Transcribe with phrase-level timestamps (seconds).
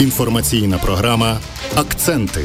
[0.00, 1.38] Інформаційна програма
[1.74, 2.40] Акценти.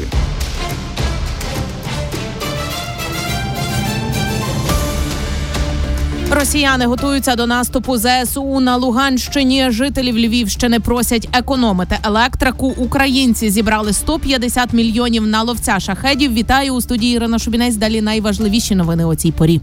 [6.30, 9.70] Росіяни готуються до наступу ЗСУ на Луганщині.
[9.70, 12.66] Жителів Львівщини просять економити електрику.
[12.66, 16.32] Українці зібрали 150 мільйонів на ловця шахедів.
[16.32, 17.76] Вітаю у студії Ірина Шубінець.
[17.76, 19.60] Далі найважливіші новини о цій порі.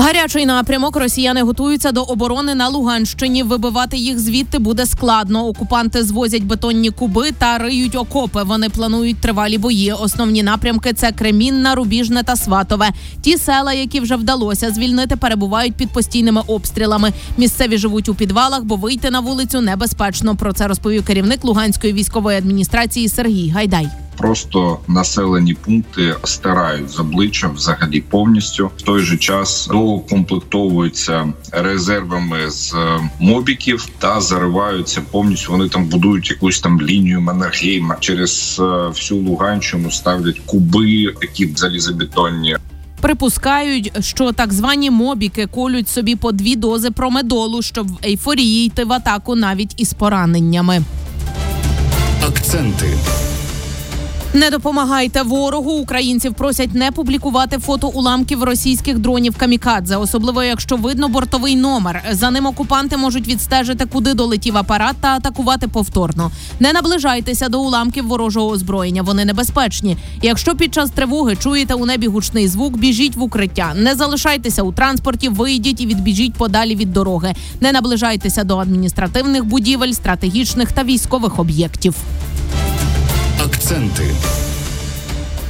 [0.00, 3.42] Гарячий напрямок росіяни готуються до оборони на Луганщині.
[3.42, 5.46] Вибивати їх звідти буде складно.
[5.46, 8.42] Окупанти звозять бетонні куби та риють окопи.
[8.42, 9.92] Вони планують тривалі бої.
[9.92, 12.90] Основні напрямки це Кремінна, Рубіжне та Сватове.
[13.22, 17.12] Ті села, які вже вдалося звільнити, перебувають під постійними обстрілами.
[17.36, 20.36] Місцеві живуть у підвалах, бо вийти на вулицю небезпечно.
[20.36, 23.88] Про це розповів керівник Луганської військової адміністрації Сергій Гайдай
[24.20, 28.70] просто населені пункти стирають з обличчя взагалі повністю.
[28.76, 35.52] В той же час доукомплектовуються резервами з е, мобіків та зариваються повністю.
[35.52, 42.56] Вони там будують якусь там лінію Маннергейма через е, всю Луганщину ставлять куби, які залізобетонні.
[43.00, 48.84] Припускають, що так звані мобіки колють собі по дві дози промедолу, щоб в ейфорії йти
[48.84, 50.82] в атаку навіть із пораненнями.
[52.28, 52.96] Акценти.
[54.34, 55.70] Не допомагайте ворогу.
[55.70, 62.02] Українців просять не публікувати фото уламків російських дронів камікадзе, особливо якщо видно бортовий номер.
[62.10, 66.30] За ним окупанти можуть відстежити, куди долетів апарат та атакувати повторно.
[66.60, 69.02] Не наближайтеся до уламків ворожого озброєння.
[69.02, 69.96] Вони небезпечні.
[70.22, 73.72] Якщо під час тривоги чуєте у небі гучний звук, біжіть в укриття.
[73.76, 77.34] Не залишайтеся у транспорті, вийдіть і відбіжіть подалі від дороги.
[77.60, 81.94] Не наближайтеся до адміністративних будівель, стратегічних та військових об'єктів.
[83.70, 84.49] Акценти.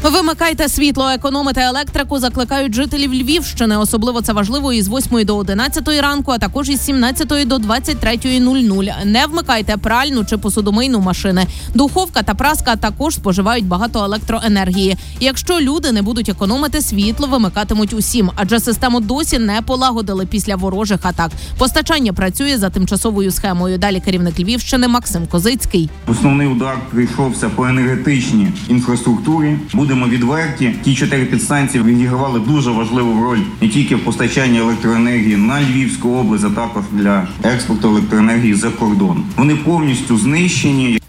[0.02, 2.18] Вимикайте світло, економите електрику.
[2.18, 3.76] Закликають жителів Львівщини.
[3.76, 9.04] Особливо це важливо із 8 до 11 ранку, а також із 17 до 23.00.
[9.04, 11.46] Не вмикайте пральну чи посудомийну машини.
[11.74, 14.96] Духовка та праска також споживають багато електроенергії.
[15.20, 21.00] Якщо люди не будуть економити світло, вимикатимуть усім, адже систему досі не полагодили після ворожих
[21.02, 21.30] атак.
[21.58, 23.78] Постачання працює за тимчасовою схемою.
[23.78, 25.90] Далі керівник Львівщини Максим Козицький.
[26.06, 29.58] Основний удар прийшовся по енергетичній інфраструктурі.
[29.90, 30.74] Будемо відверті.
[30.84, 36.44] Ті чотири підстанції відігравали дуже важливу роль не тільки в постачанні електроенергії на Львівську область,
[36.44, 39.24] а також для експорту електроенергії за кордон.
[39.36, 41.00] Вони повністю знищені.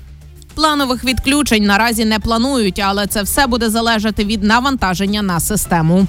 [0.55, 6.07] Планових відключень наразі не планують, але це все буде залежати від навантаження на систему.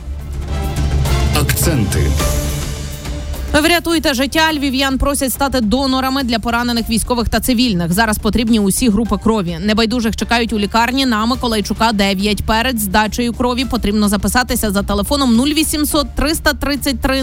[1.41, 2.07] Акценти.
[3.61, 4.53] Врятуйте життя.
[4.53, 7.93] Львів'ян просять стати донорами для поранених військових та цивільних.
[7.93, 9.59] Зараз потрібні усі групи крові.
[9.61, 12.43] Небайдужих чекають у лікарні на Миколайчука 9.
[12.43, 17.23] Перед здачею крові потрібно записатися за телефоном 0800 333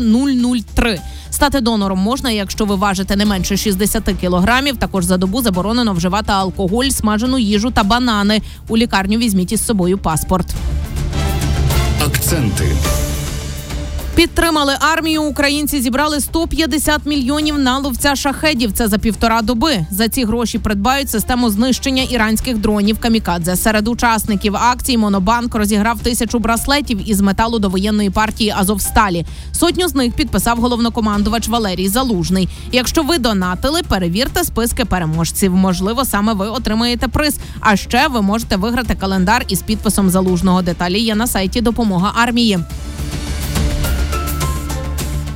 [0.75, 0.99] 003.
[1.29, 4.77] Стати донором можна, якщо ви важите не менше 60 кілограмів.
[4.77, 8.41] Також за добу заборонено вживати алкоголь, смажену їжу та банани.
[8.67, 10.47] У лікарню візьміть із собою паспорт.
[12.05, 12.75] Акценти.
[14.19, 15.23] Підтримали армію.
[15.23, 18.71] Українці зібрали 150 мільйонів на ловця шахедів.
[18.71, 19.85] Це за півтора доби.
[19.91, 23.55] За ці гроші придбають систему знищення іранських дронів камікадзе.
[23.55, 29.25] Серед учасників акції Монобанк розіграв тисячу браслетів із металу до воєнної партії Азовсталі.
[29.51, 32.49] Сотню з них підписав головнокомандувач Валерій Залужний.
[32.71, 35.55] Якщо ви донатили, перевірте списки переможців.
[35.55, 37.39] Можливо, саме ви отримаєте приз.
[37.59, 40.61] А ще ви можете виграти календар із підписом залужного.
[40.61, 42.59] Деталі є на сайті Допомога армії.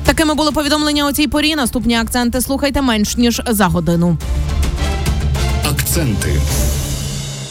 [0.04, 1.56] Такими були повідомлення у цій порі.
[1.56, 4.16] Наступні акценти слухайте менш ніж за годину.
[5.70, 6.40] Акценти.